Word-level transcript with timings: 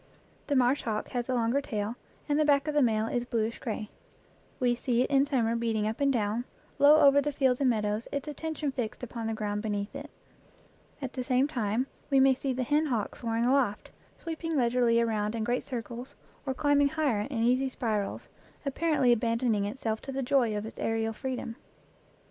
The 0.47 0.55
marsh 0.55 0.81
hawk 0.81 1.09
has 1.09 1.27
the 1.27 1.35
longer 1.35 1.61
tail, 1.61 1.95
and 2.27 2.39
the 2.39 2.43
back 2.43 2.67
of 2.67 2.73
the 2.73 2.81
male 2.81 3.05
is 3.05 3.23
bluish 3.23 3.59
gray. 3.59 3.91
We 4.59 4.73
see 4.73 5.03
it 5.03 5.11
in 5.11 5.27
summer 5.27 5.55
beating 5.55 5.85
up 5.85 6.01
and 6.01 6.11
down, 6.11 6.45
low 6.79 7.01
over 7.01 7.21
the 7.21 7.31
fields 7.31 7.61
and 7.61 7.69
meadows, 7.69 8.07
its 8.11 8.27
attention 8.27 8.71
fixed 8.71 9.03
upon 9.03 9.27
the 9.27 9.35
ground 9.35 9.61
beneath 9.61 9.95
it. 9.95 10.09
At 11.03 11.13
the 11.13 11.23
same 11.23 11.47
time 11.47 11.85
we 12.09 12.19
may 12.19 12.33
see 12.33 12.51
the 12.51 12.63
hen 12.63 12.87
hawk 12.87 13.15
soaring 13.15 13.45
aloft, 13.45 13.91
sweeping 14.17 14.57
leisurely 14.57 14.99
around 14.99 15.35
in 15.35 15.43
great 15.43 15.67
circles, 15.67 16.15
or 16.47 16.55
climbing 16.55 16.89
higher 16.89 17.21
in 17.29 17.43
easy 17.43 17.69
spirals, 17.69 18.27
ap 18.65 18.73
parently 18.73 19.13
abandoning 19.13 19.65
itself 19.65 20.01
to 20.01 20.11
the 20.11 20.23
joy 20.23 20.57
of 20.57 20.65
its 20.65 20.79
aerial 20.79 21.13
freedom. 21.13 21.57